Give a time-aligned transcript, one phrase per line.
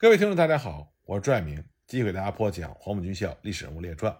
[0.00, 4.12] 各位听众，大家好，我是朱爱明，继续给大家播讲《黄埔军校历史人物列传》。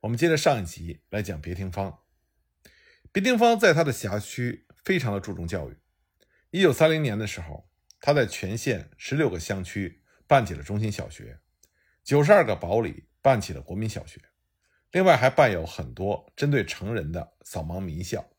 [0.00, 1.98] 我们接着上一集来讲别廷芳。
[3.12, 5.76] 别廷芳在他的辖区非常的注重教育。
[6.48, 7.68] 一九三零年的时候，
[8.00, 11.40] 他在全县十六个乡区办起了中心小学，
[12.02, 14.18] 九十二个堡里办起了国民小学，
[14.92, 18.30] 另外还办有很多针对成人的扫盲民校。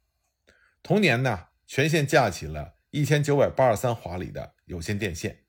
[0.82, 5.43] 同年呢，全县架起了一千九百八十三华里的有线电线。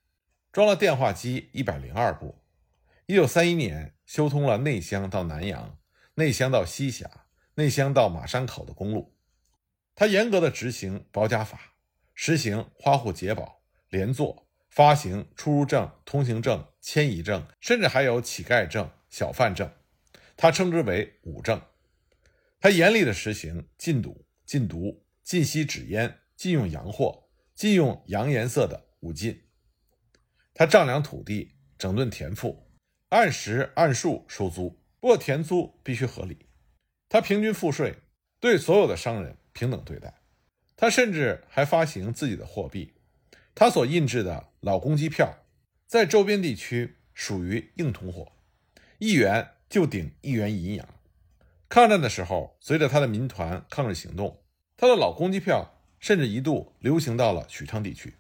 [0.55, 2.37] 装了电话机一百零二部。
[3.07, 5.77] 一九三一年修通了内乡到南阳、
[6.15, 9.17] 内乡到西峡、内乡到马山口的公路。
[9.97, 11.75] 他严格的执行保甲法，
[12.15, 19.69] 实行花户解保、连坐、发行出入证、通行证、迁移证，甚至还有乞丐证、小贩证，
[20.37, 21.61] 他称之为五证。
[22.61, 27.25] 他严厉的实行禁赌、禁毒、禁吸纸烟、禁用洋货、
[27.57, 29.41] 禁用洋颜色的五禁。
[30.55, 32.65] 他丈量土地，整顿田赋，
[33.09, 36.47] 按时按数收租，不过田租必须合理。
[37.09, 37.97] 他平均赋税，
[38.39, 40.15] 对所有的商人平等对待。
[40.77, 42.95] 他甚至还发行自己的货币。
[43.55, 45.39] 他所印制的老公鸡票，
[45.87, 48.33] 在周边地区属于硬通货，
[48.99, 50.89] 一元就顶一元银洋。
[51.69, 54.43] 抗战的时候，随着他的民团抗日行动，
[54.77, 58.15] 他的老公鸡票甚至一度流行到了许昌地区。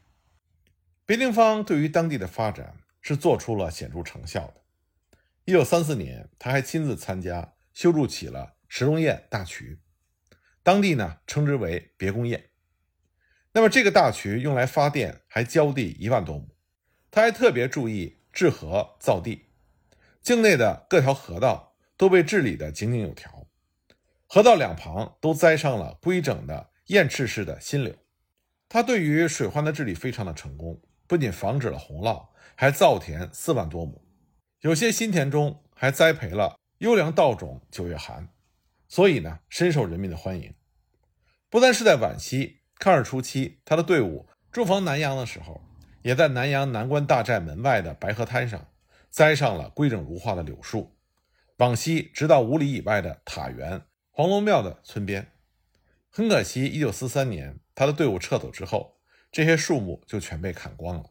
[1.07, 4.63] 别廷芳对于当地的发展是做出了显著成效的。
[5.45, 9.81] 一九三四年，他还亲自参加修筑起了石龙堰大渠，
[10.63, 12.49] 当地呢称之为别公堰。
[13.53, 16.57] 那么这个大渠用来发电，还浇地一万多亩。
[17.11, 19.51] 他还特别注意治河造地，
[20.23, 23.47] 境内的各条河道都被治理得井井有条，
[24.27, 27.95] 河道两旁都栽上了规整的燕翅式的新柳。
[28.71, 30.81] 他对于水患的治理非常的成功。
[31.07, 34.03] 不仅防止了洪涝，还造田四万多亩，
[34.61, 38.29] 有些新田中还栽培了优良稻种九月寒，
[38.89, 40.55] 所以呢深受人民的欢迎。
[41.51, 45.61] 不但是在皖西抗日初期，他的队伍驻防南阳的时候，
[46.03, 48.67] 也在南阳南关大寨门外的白河滩上
[49.11, 50.97] 栽上了规整如画的柳树，
[51.59, 55.33] 往西直到五里以外的塔园黄龙庙的村边。
[56.09, 58.94] 很可惜，一九四三年他的队伍撤走之后。
[59.35, 61.11] 这些树木就全被砍光了。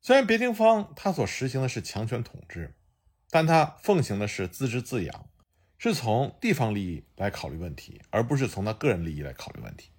[0.00, 2.76] 虽然别廷芳他所实行的是强权统治，
[3.28, 5.28] 但他奉行的是自治自养，
[5.76, 9.90] 是从地方利益来考虑问题，而不是从他个人利益来考虑问题。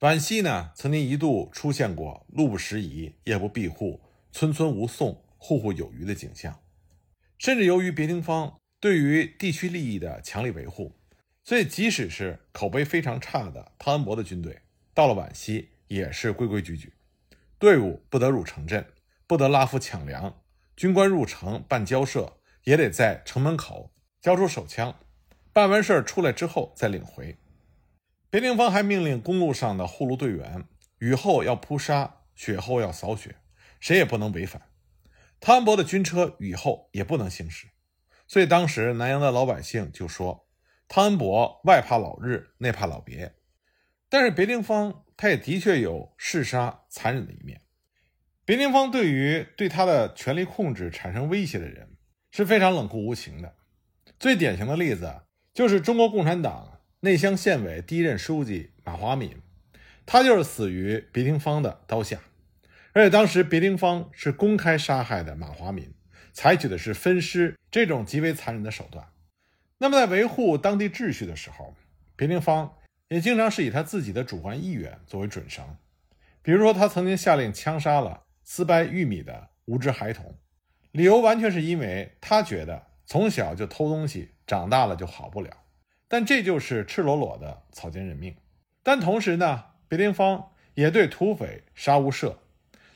[0.00, 4.02] 皖西呢，曾经一度出现过路不拾遗、夜不闭户、
[4.32, 6.62] 村村无讼、户户有余的景象。
[7.38, 10.98] 甚至由于别廷芳对于地区利益的强力维护，
[11.44, 16.92] 所以即使是口碑非常差的汤恩伯的军队，到了皖西也是规规矩矩。
[17.64, 18.92] 队伍不得入城镇，
[19.26, 20.42] 不得拉夫抢粮。
[20.76, 24.94] 军官入城办交涉，也得在城门口交出手枪。
[25.50, 27.38] 办完事儿出来之后再领回。
[28.28, 30.66] 别廷芳还命令公路上的护路队员，
[30.98, 33.36] 雨后要铺沙，雪后要扫雪，
[33.80, 34.60] 谁也不能违反。
[35.40, 37.68] 汤恩伯的军车雨后也不能行驶。
[38.26, 40.46] 所以当时南阳的老百姓就说
[40.86, 43.34] ：“汤恩伯外怕老日，内怕老别。”
[44.14, 45.02] 但是别廷芳。
[45.16, 47.60] 他也的确有嗜杀残忍的一面。
[48.44, 51.88] 别廷芳对于对他的权力控制产生威胁的人
[52.32, 53.54] 是非常冷酷无情的。
[54.18, 55.20] 最典型的例子
[55.52, 59.40] 就是中国共产党内乡县委第一任书记马华敏，
[60.04, 62.18] 他就是死于别廷芳的刀下。
[62.92, 65.94] 而且当时别廷芳是公开杀害的马华敏，
[66.32, 69.06] 采取的是分尸这种极为残忍的手段。
[69.78, 71.76] 那么在维护当地秩序的时候，
[72.16, 72.74] 别廷芳。
[73.14, 75.76] 也经常是以他自己的主观意愿作为准绳，
[76.42, 80.34] 比如说，他曾经下令枪杀了私掰玉米的无知孩童，
[80.90, 85.58] 理由完全是因为他觉得从小就偷东西，长大了就好不了。
[86.08, 88.34] 但这就是赤裸裸的草菅人命。
[88.82, 92.34] 但同时呢，别廷芳也对土匪杀无赦，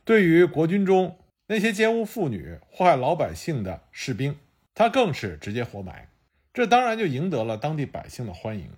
[0.04, 4.36] 对于国军中那些奸污妇女、祸害老百姓的士兵，
[4.74, 6.08] 他更是直接活埋。
[6.52, 8.68] 这当然就赢得了当地百姓的欢迎。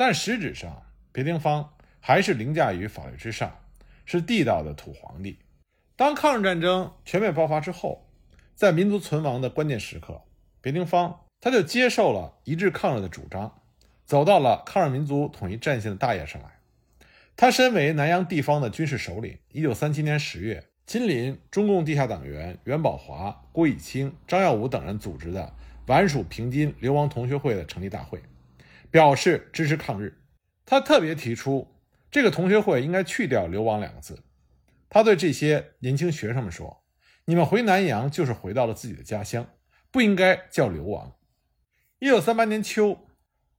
[0.00, 0.82] 但实质上，
[1.12, 3.54] 别廷芳还是凌驾于法律之上，
[4.06, 5.38] 是地道的土皇帝。
[5.94, 8.08] 当抗日战争全面爆发之后，
[8.54, 10.22] 在民族存亡的关键时刻，
[10.62, 13.60] 别廷芳他就接受了一致抗日的主张，
[14.06, 16.48] 走到了抗日民族统一战线的大业上来。
[17.36, 25.54] 他身为南阳地方的军事首领，一九三七年十月，亲临中共地下党员袁宝华、郭以清、张耀武等人组织的
[25.84, 28.22] 皖属平津流亡同学会的成立大会。
[28.90, 30.22] 表示支持抗日，
[30.66, 31.76] 他特别提出
[32.10, 34.22] 这个同学会应该去掉“流亡”两个字。
[34.88, 36.82] 他对这些年轻学生们说
[37.26, 39.48] ：“你们回南阳就是回到了自己的家乡，
[39.92, 41.16] 不应该叫流亡。
[42.00, 43.06] 一九三八年秋，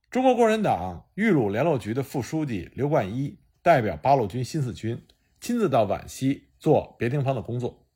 [0.09, 5.05] 中国共产党豫鲁联络局的副书记刘冠一代表八路军新四军
[5.39, 7.87] 亲自到皖西做别丁方的工作。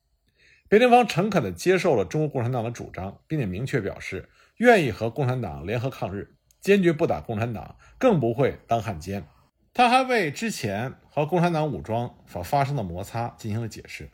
[0.69, 6.35] 别丁方诚恳地接受了中国共产党的主张，并且明确表示愿意和共产党联合抗日，
[6.65, 9.23] 坚决不打共产党，更不会当汉奸。
[9.71, 14.09] 他还为之前和共产党武装所发生的摩擦进行了解释。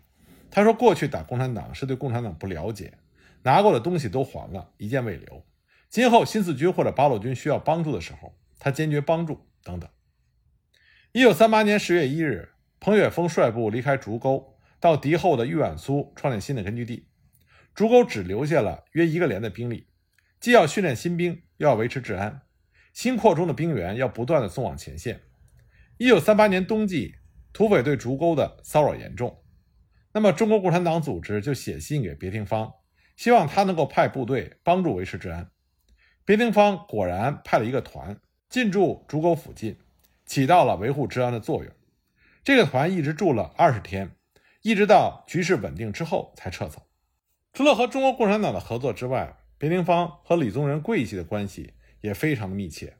[0.50, 2.95] 他说：“过去打共产党是对共产党不了解，
[3.44, 5.45] 拿过的东西都还了，一件未留。
[5.88, 9.89] 今后新四军或者八路军需要帮助的时候，他坚决帮助。”等等。
[11.13, 12.50] 一九三八年十月一日，
[12.81, 17.07] 彭远峰率部离开竹沟，到敌后的豫皖苏创建新的根据地。
[17.74, 19.88] 竹沟只留下了约一个连的兵力，
[20.42, 22.41] 既要训练新兵，要维持治安。
[22.91, 25.21] 新扩充的兵员要不断的送往前线。
[25.97, 27.15] 一九三八年冬季，
[27.53, 29.43] 土匪对竹沟的骚扰严重，
[30.11, 32.73] 那么中国共产党组织就写信给别廷芳，
[33.15, 35.51] 希望他能够派部队帮助维持治安。
[36.25, 38.19] 别廷芳果然派了一个团
[38.49, 39.77] 进驻竹沟附近，
[40.25, 41.71] 起到了维护治安的作用。
[42.43, 44.15] 这个团一直住了二十天，
[44.63, 46.81] 一直到局势稳定之后才撤走。
[47.53, 52.97] 除了和中国共产党的合作之外，别廷芳和李宗仁桂系的关系也非常的密切。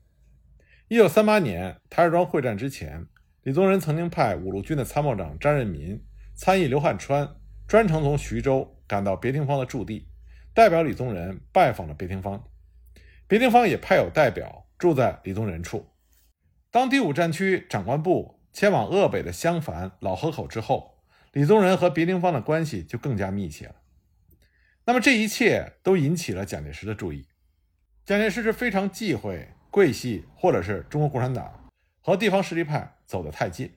[0.90, 3.08] 一九三八年台儿庄会战之前，
[3.42, 6.00] 李宗仁曾经派五路军的参谋长张任民、
[6.36, 7.28] 参议刘汉川
[7.68, 10.08] 专程从徐州赶到别廷芳的驻地，
[10.54, 12.44] 代表李宗仁拜访了别廷芳。
[13.28, 15.88] 别廷芳也派有代表住在李宗仁处。
[16.70, 21.00] 当第五战区长官部迁往鄂北的襄樊、老河口之后，
[21.34, 23.76] 李宗仁和别廷芳的关系就更加密切了。
[24.92, 27.26] 那么这一切都引起了蒋介石的注意。
[28.04, 29.48] 蒋介石是非常忌讳。
[29.70, 31.70] 桂系或者是中国共产党
[32.02, 33.72] 和地方实力派走得太近，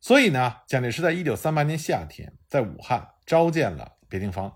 [0.00, 4.52] 所以呢，蒋介石在一九三八年夏天在武汉召见了别廷芳。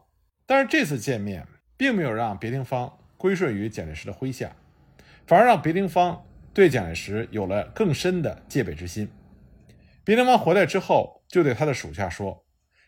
[0.46, 1.46] 但是这次见面
[1.76, 4.56] 并没有让别廷芳归顺于蒋介石的麾下，
[5.28, 9.08] 反而让别廷芳对蒋介石有了更深的戒备之心。
[10.02, 12.44] 别廷芳回来之后就对他的属下说：“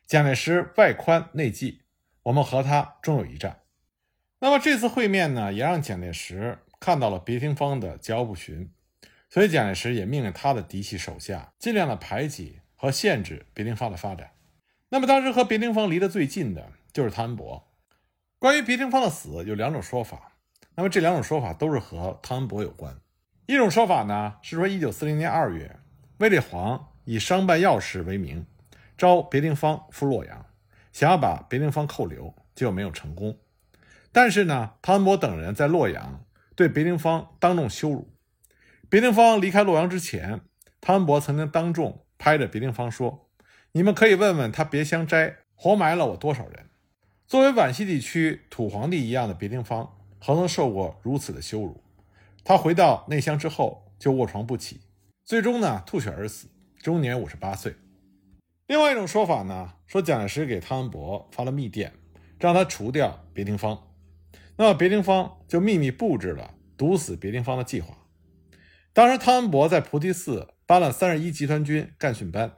[0.09, 1.80] 蒋介石外宽内忌，
[2.25, 3.61] 我们和他终有一战。”
[4.41, 6.59] 那么这次会面呢，也让蒋介石。
[6.79, 8.73] 看到了别廷芳的桀骜不驯，
[9.29, 14.31] 所以蒋介石也命令他的嫡系手下尽量的排挤和限制别廷芳的发展。
[14.89, 17.71] 那么当时和别廷芳离得最近的就是汤恩伯。
[18.39, 20.33] 关于别廷芳的死有两种说法，
[20.75, 22.99] 那么这两种说法都是和汤恩伯有关。
[23.45, 25.77] 一种说法呢是说，一九四零年二月，
[26.17, 28.47] 卫立煌以商办要事为名，
[28.97, 30.47] 招别廷芳赴洛阳，
[30.93, 33.39] 想要把别廷芳扣留，结果没有成功。
[34.13, 36.25] 但是呢，汤恩伯等人在洛阳。
[36.57, 38.13] 对别廷芳当众羞辱。
[38.91, 40.43] 别廷芳离开洛阳之前，
[40.79, 43.31] 汤恩伯曾经当众拍着别廷芳说
[43.73, 46.69] ：“你们可以问问他别乡斋活埋了我多少人。”
[47.27, 51.83] 作为皖西地区土皇帝一样的别廷芳，何曾受过如此的羞辱？
[52.45, 54.83] 他回到内乡之后就卧床不起，
[55.25, 56.49] 最终呢吐血而死，
[56.83, 57.75] 终年五十八岁。
[58.71, 61.93] 另外一种说法呢，说蒋介石给汤恩伯发了密电，
[62.39, 63.77] 让他除掉别廷芳。
[64.57, 67.97] 那么别廷芳就秘密布置了毒死别廷芳的计划。
[68.93, 72.53] 当时汤恩伯在菩提寺搬了三十一集团军干训班，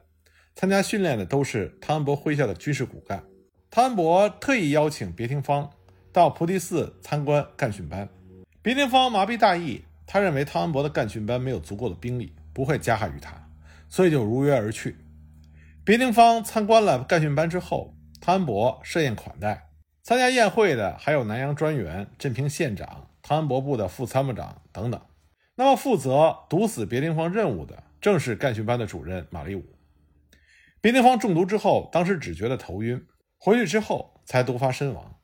[0.53, 3.23] 参加训练的都是汤恩伯麾下的军事骨干。
[3.71, 5.67] 汤恩伯特意邀请别廷芳
[6.11, 8.07] 到菩提寺参观干训班。
[8.61, 13.49] 别廷芳麻痹大意，他认为汤恩伯的干训班没有足够的兵力，不会加害于他，
[13.89, 14.95] 所以就如约而去。
[15.85, 19.67] 别廷芳参观了干训班之后，汤恩伯设宴款待。
[20.01, 25.01] 参加宴会的还有南洋专员、镇平县长、汤恩伯部的副参谋长等等。
[25.55, 29.65] 那么，负责毒死别廷芳任务的正是干训班的主任马立武。
[30.79, 33.05] 别廷芳中毒之后，当时只觉得头晕，
[33.37, 35.19] 回去之后才毒发身亡。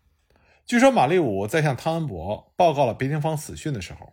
[0.66, 4.12] 据说马立武在向汤恩伯报告了别廷芳死讯的时候，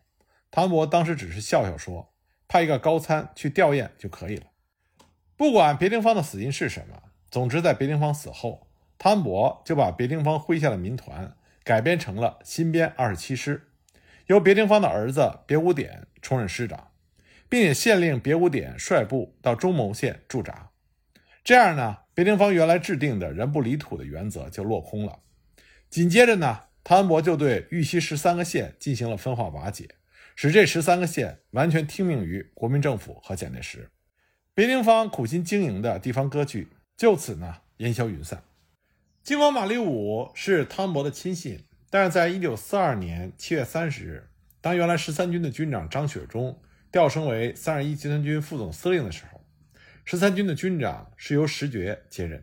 [0.52, 2.14] 汤恩伯当时只是笑笑说
[2.46, 4.44] ：“派一个高参去吊唁就可以了。”
[5.36, 8.66] 不管别廷芳的死因是什么，总之在别廷芳死后。
[8.98, 13.68] 汤恩伯就把别廷芳麾下的民团改编成了新编二十七师，
[14.28, 16.88] 由别廷芳的儿子别无典充任师长，
[17.50, 20.70] 并且限令别无典率部到中牟县驻扎。
[21.44, 25.18] 这样呢，别廷芳原来制定的人不离土的原则就落空了。
[25.90, 29.86] 紧接着呢，汤恩伯就对豫西十三个县进行了分化瓦解，
[30.34, 33.90] 使这十三个县完全听命于国民政府和蒋介石。
[34.56, 38.42] 别林芳苦心经营的地方割据就此呢烟消云散。
[39.22, 41.60] 尽管马立武是汤恩伯的亲信，
[41.90, 44.30] 但是在一九四二年七月三十日，
[44.62, 46.58] 当原来十三军的军长张雪忠
[46.90, 49.44] 调升为三十一集团军副总司令的时候，
[50.06, 52.42] 十三军的军长是由石觉接任。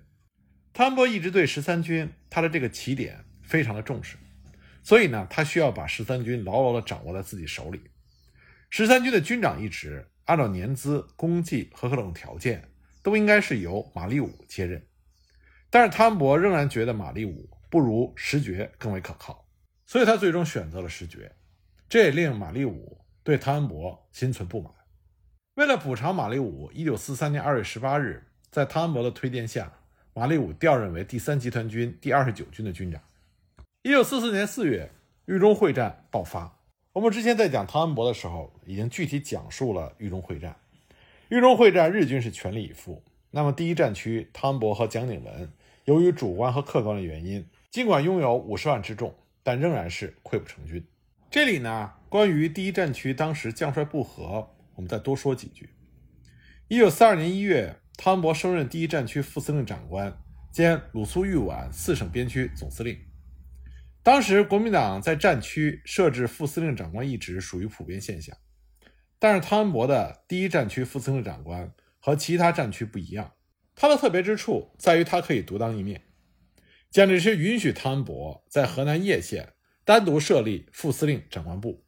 [0.71, 4.17] 汤恩伯一直对十三军他的这个起点非常的重视，
[4.83, 7.81] 所以呢，他需要把十三军牢牢的掌握在自己手里。
[8.69, 12.69] 十三军的军长一职，按照年资、功绩和各种条件，
[13.01, 14.81] 都应该是由马立武接任。
[15.69, 19.45] 但是汤恩伯仍然觉得马立武不如石觉更为可靠，
[19.85, 21.31] 所以他最终选择了石觉。
[21.89, 24.71] 这也令马立武对汤恩伯心存不满。
[25.55, 29.71] 为了补偿马立武，1943年2月18日，在汤恩伯的推荐下，
[30.13, 33.01] 马立武调任为第三集团军第二十九军的军长。
[33.83, 34.91] 1944年4月，
[35.25, 36.59] 豫中会战爆发。
[36.93, 40.55] 我们之前在讲汤恩伯的时候，已经具体讲述了豫中会战。
[41.29, 43.01] 豫中会战，日军是全力以赴。
[43.31, 45.51] 那么第一战区，汤恩伯和蒋鼎文
[45.85, 50.85] 由于主观和客观的原因，尽管拥有五十万之众，但仍然是溃不成军。
[51.31, 55.71] 这里呢，关于第一战区当时将帅不和，我们再多说几句。
[56.67, 60.15] 一九四二年一月，汤恩伯升任第一战区副司令长官
[60.51, 62.99] 兼鲁苏豫皖四省边区总司令。
[64.03, 68.37] 当时国民党在战区设置副司令长官一职属于普遍现象，
[69.17, 73.31] 但是汤恩伯的第一战区副司令长官和其他战区不一样，
[73.73, 76.03] 他的特别之处在于他可以独当一面。
[76.91, 79.53] 蒋介石允许汤恩伯在河南叶县
[79.85, 81.85] 单独设立副司令长官部，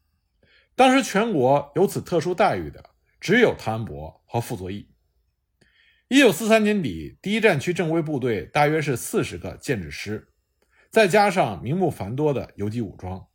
[0.73, 4.89] 当时全国有此特殊待遇的只有汤恩伯和傅作义。
[6.07, 10.29] 一九四三年底，第一战区正规部队大约是四十个建制师。
[10.95, 13.27] 再加上名目繁多的游击武装，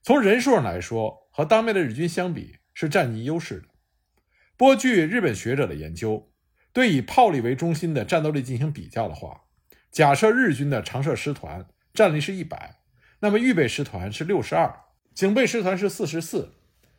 [0.00, 3.66] 从人数上来说，和当面的日军相比是占尽优势的。
[4.56, 6.32] 不过，据日本学者的研究，
[6.72, 9.42] 对以炮力为中心的战斗力进行比较的话，
[9.90, 12.80] 假设日军的常设师团战力是一百，
[13.18, 14.74] 那么预备师团是六十二，
[15.14, 16.54] 警备师团是四十四，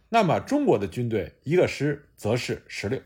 [0.10, 3.02] 那么中国的军队一个师则是十六。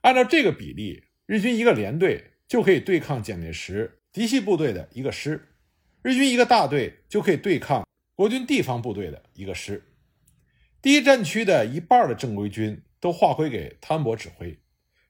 [0.00, 5.52] 按照这个比例，日军一个连队就可以对抗蒋介石嫡系部队的一个师。
[6.06, 7.84] 日军一个大队就可以对抗
[8.14, 9.82] 国军地方部队的一个师，
[10.80, 14.56] 第一战区的一半的正规军都划归给汤恩伯指挥，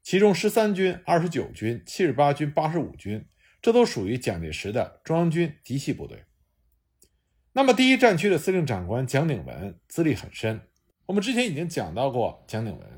[0.02, 3.26] 其中十三军、二十九军、七十八军、八十五军，
[3.60, 6.24] 这都属于蒋介石的中央军嫡系部队。
[7.52, 10.62] 那么，第一战区的司令长官蒋鼎文资历很深，
[11.04, 12.88] 我们之前已经讲到过，蒋鼎文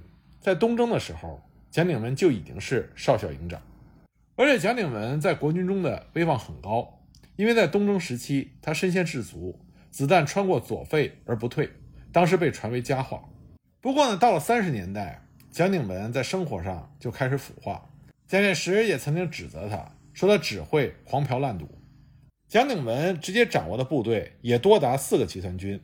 [0.40, 3.60] 在东征的时候，蒋鼎文就已经是少校营长，
[4.36, 6.94] 而且蒋鼎文在国军中的威望很高。
[7.38, 9.60] 因为在东征时期，他身先士卒，
[9.92, 11.70] 子弹穿过左肺而不退，
[12.10, 13.22] 当时被传为佳话。
[13.80, 17.90] 不过呢，到了三十年代，蒋鼎文在生活上就开始腐化。
[18.26, 21.78] 蒋介石也曾经指责他，说他只会黄嫖烂赌。
[22.48, 25.80] 蒋鼎文直接掌握的部队也多达四个集团军，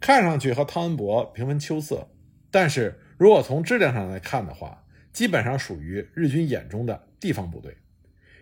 [0.00, 2.08] 看上去和汤恩伯平分秋色，
[2.50, 7.74] 但是如果从质量上来看的话，基本上属于日军眼中的地方部队。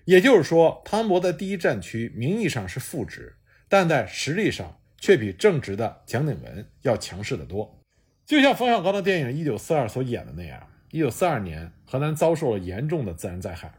[0.09, 3.37] 也就是说，汤恩伯在第一战区名义上是副职，
[3.69, 7.85] 但在实力上却比正直的蒋鼎文要强势得多。
[8.25, 13.71] 就像冯小刚的电影《一九四二》所演的那样，一九四二年河南遭受了严重的自然灾害，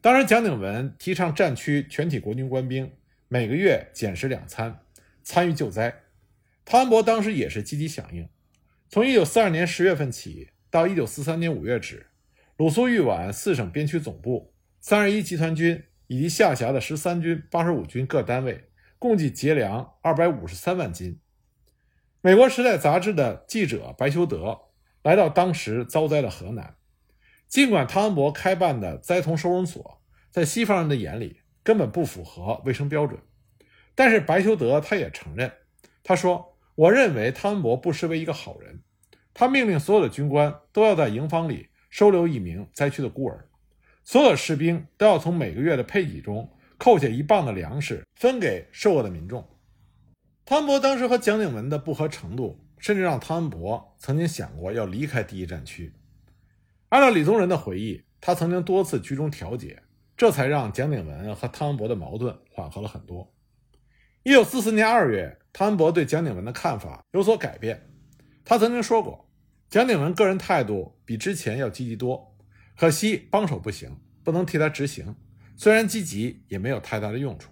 [0.00, 2.90] 当时蒋鼎文提倡战区全体国军官兵
[3.28, 4.80] 每个月减食两餐，
[5.22, 5.94] 参与救灾。
[6.64, 8.28] 汤恩伯当时也是积极响应，
[8.88, 12.08] 从一九四二年十月份起到一九四三年五月止，
[12.56, 14.51] 鲁苏豫皖四省边区总部。
[14.84, 21.20] 三十一集团军以及下辖的十三军、八十五军各单位共计节粮二百五十三万斤。
[22.20, 24.58] 美国《时代》杂志的记者白修德
[25.04, 26.74] 来到当时遭灾的河南，
[27.46, 33.20] 尽管汤恩伯开办的灾童收容所在西方人的眼里根本不符合卫生标准，
[33.94, 35.52] 但是白修德他也承认，
[36.02, 38.82] 他说：“我认为汤恩伯不失为一个好人。
[39.32, 43.48] 他命令所有的军官都要在营房里收留一名灾区的孤儿。”
[44.04, 49.48] 所有士兵都要从每个月的配给中扣下一磅的粮食，分给受饿的民众。
[50.44, 55.92] 汤恩伯当时和蒋鼎文的不和程度，甚至让汤恩伯曾经想过要离开第一战区。
[56.88, 59.80] 按照李宗仁的回忆，他曾经多次居中调解，
[60.16, 63.32] 这才让蒋鼎文和汤恩伯的矛盾缓和了很多。
[64.24, 67.88] 一九四四年二月，汤恩伯对蒋鼎文的看法有所改变，
[68.44, 69.30] 他曾经说过，
[69.70, 72.31] 蒋鼎文个人态度比之前要积极多。
[72.76, 75.14] 可惜帮手不行，不能替他执行。
[75.56, 77.50] 虽然积极，也没有太大的用处。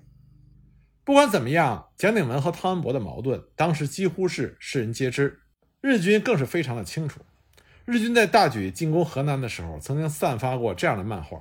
[1.05, 5.41] 不管怎么样，蒋鼎文和汤恩伯的矛盾当时几乎是世人皆知，
[5.81, 7.21] 日军更是非常的清楚。
[7.85, 11.41] 日军在大举进攻河南的时候，曾经散发过这样的漫画：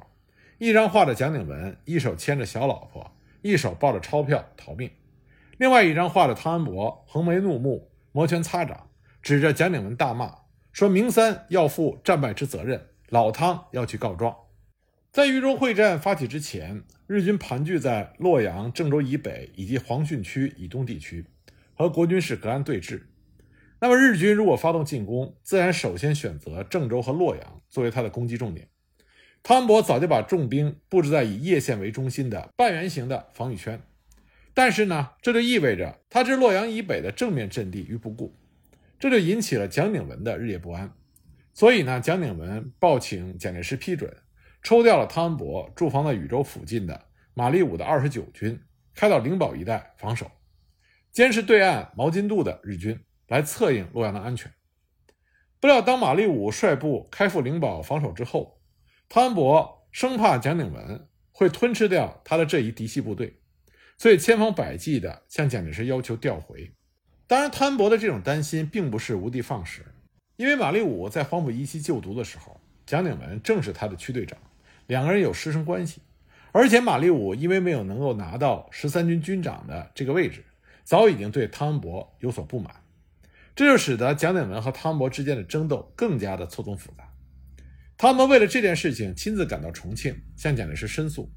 [0.58, 4.90] 一张画着蒋鼎文，一手牵着小老婆，一手抱着钞票逃命；
[5.58, 8.90] 另外一张画着汤恩伯，横眉怒目，摩拳擦掌，
[9.22, 10.34] 指着蒋鼎文大骂，
[10.72, 12.89] 说明三要负战败之责任。
[13.10, 14.36] 老汤要去告状，
[15.12, 21.26] 在豫中会战发起之前，日军盘踞在洛阳、郑州以北以及黄汛区以东地区，
[21.74, 23.02] 和国军是隔岸对峙。
[23.82, 28.68] 那么日军如果发动进攻，自然首先选择郑州和洛阳作为他的攻击重点。
[29.42, 33.82] 汤恩伯早就把重兵布置在以叶县为中心的半圆形的防御圈，
[34.54, 38.36] 但是呢，这就意味着他置洛阳以北的正面阵地于不顾，
[39.00, 40.94] 这就引起了蒋鼎文的日夜不安。
[41.60, 44.16] 所以呢，蒋鼎文报请蒋介石批准，
[44.64, 48.58] 抽调了汤恩伯驻防在禹州附近的马立武的二十九军，
[48.96, 50.32] 开到灵宝一带防守，
[51.12, 52.98] 监视对岸毛巾渡的日军。
[53.28, 54.50] 来策应洛阳的安全。
[55.60, 58.62] 不料，当马立武率部开赴灵宝防守之后，
[59.10, 63.42] 汤恩伯生怕蒋鼎文会吞吃掉他的这一嫡系部队，
[63.98, 66.74] 所以千方百计地向蒋介石要求调回。
[67.28, 69.86] 当然，汤恩伯的这种担心并不是无的放矢，
[70.40, 74.40] 因为马立武在黄埔一期就读的时候，蒋鼎文正是他的区队长，
[74.88, 76.02] 两个人有师生关系。
[76.54, 80.46] 而且，马立武因为没有能够拿到十三军军长的这个位置，
[80.86, 82.74] 早已经对汤恩伯有所不满。
[83.54, 87.04] 这就使得蒋鼎文和汤恩伯之间的争斗更加的错综复杂。
[87.98, 91.30] 汤恩伯为了这件事情亲自赶到重庆，向蒋介石申诉。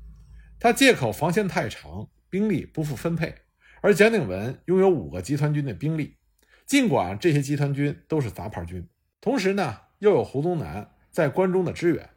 [0.60, 3.34] 他借口防线太长，兵力不复分配，
[3.80, 6.14] 而蒋鼎文拥有五个集团军的兵力，
[6.72, 8.88] 尽管这些集团军都是杂牌军，
[9.20, 12.08] 同时呢又有胡宗南在关中的支援，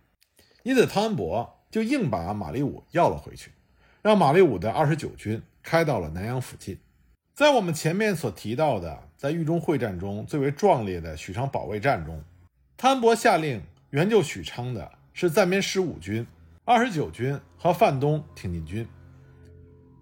[0.64, 3.52] 因此汤恩伯就硬把马立武要了回去，
[4.02, 6.80] 让马立武的二十九军开到了南阳附近。
[7.34, 12.24] 在我们前面所提到的，在豫中会战中最为壮烈的许昌保卫战中，
[12.78, 16.26] 汤恩伯下令援救许昌的是暂编十五军、
[16.64, 18.88] 二十九军和范东挺进军。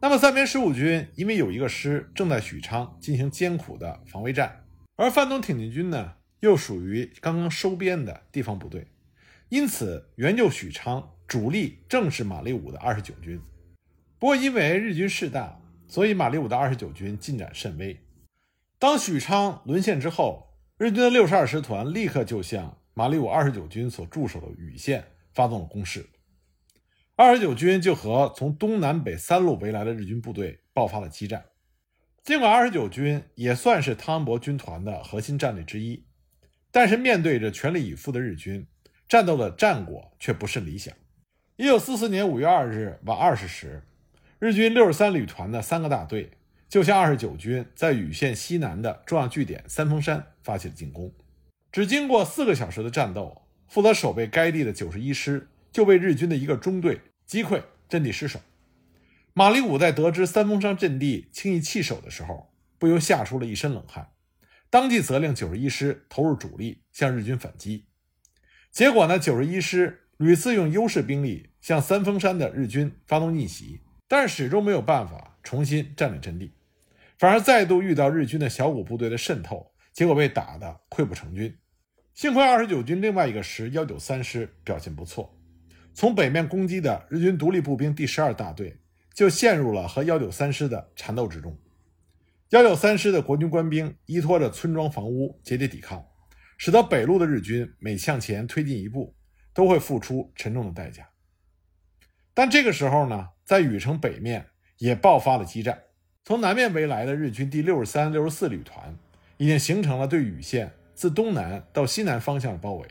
[0.03, 4.65] 那么，三编十五军因为有一个师正在许昌进行艰苦的防卫战，
[4.97, 8.85] 而范东挺进军呢又属于刚刚收编的地方部队，
[9.47, 13.39] 因此援救许昌主力正是马立武的二十九军。
[14.19, 15.57] 不过，因为日军势大。
[15.87, 17.97] 所以，马立武的二十九军进展甚微。
[18.77, 26.05] 当许昌沦陷之后，日军的六十二师团立刻就向马立武二十九军所驻守的禹县发动了攻势。
[27.15, 31.45] 二十九军就和从东南北三路围来的日军部队爆发了激战。
[32.23, 36.03] 尽管二十九军也算是汤恩伯军团的核心战力之一，
[36.71, 38.65] 但是面对着全力以赴的日军，
[39.07, 40.91] 战斗的战果却不甚理想。
[41.55, 43.83] 一九四四年五月二日晚二十时。
[44.39, 46.31] 日军六十三旅团的三个大队
[46.67, 51.13] 就向二十九军在禹县西南的重要据点三峰山发起了进攻。
[51.71, 58.39] 只经过四个小时的战斗，负责守备该地的九十一师就被日军的一个中队击溃，阵地失守。
[59.33, 64.11] 马立武在得知三峰山阵地轻易弃守的时候，不由吓出了一身冷汗，
[64.69, 67.87] 当即责令九十一师投入主力向日军反击。
[68.71, 73.81] 结果呢，九十一师屡次用优势兵力向三峰山的日军发动逆袭。
[74.07, 76.51] 但是始终没有办法重新占领阵地，
[77.17, 81.57] 反而再度遇到日军的小股部队的渗透，结果被打得溃不成军。
[82.13, 85.35] 幸亏二十九军另外一个师幺九三师表现不错，
[85.93, 88.77] 从北面攻击的日军独立步兵第十二大队
[89.13, 91.57] 就陷入了和幺九三师的缠斗之中。
[92.49, 96.05] 幺九三师的国军官兵依托着村庄房屋节节抵抗，
[96.57, 99.15] 使得北路的日军每向前推进一步，
[99.53, 101.07] 都会付出沉重的代价。
[102.33, 103.29] 但这个时候呢？
[103.45, 105.77] 在禹城北面也爆发了激战，
[106.23, 108.97] 从南面围来的日军第六十三、六十四旅团
[109.35, 112.87] 已经形成了对禹县自东南到西南方向的包围。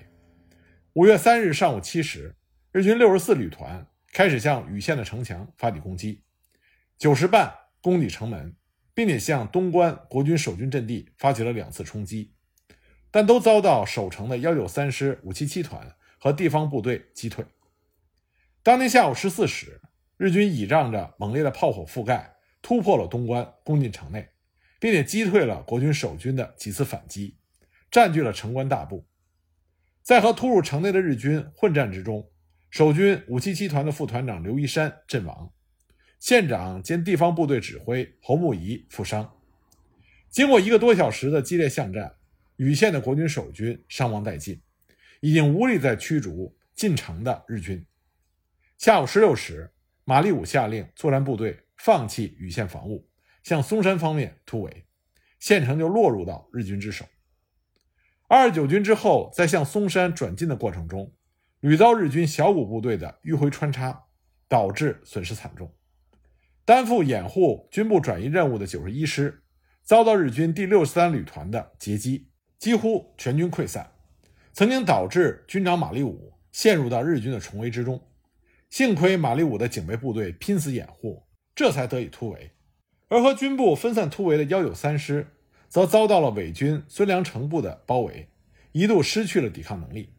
[0.92, 2.34] 五月三日上午七时，
[2.72, 6.24] 日军六十四旅团开始向禹县的城墙发起攻击，
[6.96, 8.56] 九时半攻抵城门，
[8.94, 12.32] 并且向东关国军守军阵地发起了两次冲击，
[13.10, 17.44] 但都遭到守城的幺九三师五七七团和地方部队击退。
[18.62, 19.80] 当天下午十四时。
[20.18, 24.28] 日军倚仗着猛烈的炮火覆盖，突破了东关，攻进城内，
[24.78, 27.38] 并且击退了国军守军的几次反击，
[27.90, 29.04] 占据了城关大部。
[30.00, 32.30] 在和突入城内的日军混战之中，
[32.72, 35.52] 守军五七七团的副团长刘一山阵亡，
[36.18, 39.30] 县长兼地方部队指挥侯木仪负伤。
[40.30, 42.14] 经过一个多小时的激烈巷战，
[42.56, 44.58] 禹县的国军守军伤亡殆尽，
[45.20, 47.84] 已经无力再驱逐进城的日军。
[48.78, 49.70] 下午十六时。
[50.04, 53.08] 马立武下令作战部队放弃禹县防务，
[53.44, 54.84] 向松山方面突围，
[55.38, 57.04] 县城就落入到日军之手。
[58.26, 61.14] 二十九军之后在向松山转进的过程中，
[61.62, 64.06] 屡遭日军小股部队的迂回穿插，
[64.48, 65.72] 导致损失惨重。
[66.64, 69.44] 担负掩护军部转移任务的九十一师，
[69.84, 72.26] 遭到日军第六十三旅团的截击，
[72.58, 73.92] 几乎全军溃散，
[74.52, 78.02] 曾经导致军长马立武陷入到日军的重围之中。
[78.68, 81.22] 幸亏马立武的警备部队拼死掩护，
[81.54, 82.50] 这才得以突围。
[83.06, 85.28] 而和军部分散突围的幺九三师，
[85.68, 88.28] 则遭到了伪军孙良诚部的包围，
[88.72, 90.12] 一度失去了抵抗能力。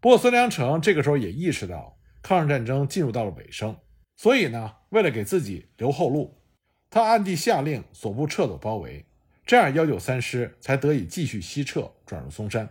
[0.00, 3.76] 不过，孙良诚这个时候也意识到抗日战争进入到了尾声，
[4.16, 6.38] 所以呢，为了给自己留后路，
[6.88, 9.04] 他暗地下令所部撤走包围，
[9.44, 12.68] 这样幺九三师才得以继续西撤，转入松山。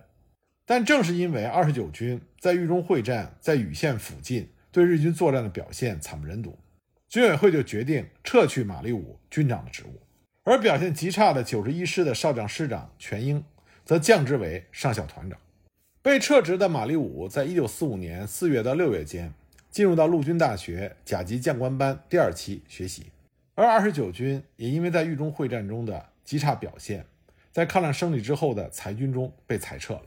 [0.65, 6.57] 但正是因为二十九军在豫中会战在禹县附近对日军作战的表现惨不忍睹。
[7.07, 10.01] 军委会就决定撤去马立武军长的职务，
[10.43, 13.43] 而表现极差的九十一师的少将师长全英
[13.83, 15.39] 则降职为上校团长。
[16.01, 19.33] 被撤职的马立武在一九四五年四月到六月间
[19.69, 23.07] 进入到陆军大学甲级将官班第二期学习，
[23.53, 27.05] 而二十九军也因为在豫中会战中的极差表现，
[27.51, 30.03] 在抗战胜利之后的裁军中被裁撤了。